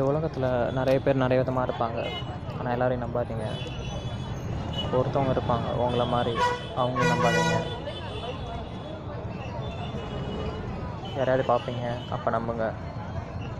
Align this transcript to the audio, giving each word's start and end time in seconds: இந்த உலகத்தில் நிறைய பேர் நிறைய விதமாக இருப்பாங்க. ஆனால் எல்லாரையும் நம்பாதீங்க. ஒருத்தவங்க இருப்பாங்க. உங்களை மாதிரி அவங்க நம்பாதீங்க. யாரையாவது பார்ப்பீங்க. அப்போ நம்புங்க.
இந்த 0.00 0.12
உலகத்தில் 0.12 0.72
நிறைய 0.72 1.00
பேர் 1.00 1.22
நிறைய 1.22 1.38
விதமாக 1.38 1.70
இருப்பாங்க. 1.70 1.98
ஆனால் 2.58 2.72
எல்லாரையும் 2.72 3.06
நம்பாதீங்க. 3.06 3.46
ஒருத்தவங்க 4.92 5.32
இருப்பாங்க. 5.36 5.74
உங்களை 5.76 6.06
மாதிரி 6.06 6.36
அவங்க 6.74 7.00
நம்பாதீங்க. 7.02 7.56
யாரையாவது 11.16 11.44
பார்ப்பீங்க. 11.52 11.86
அப்போ 12.10 12.30
நம்புங்க. 12.30 12.72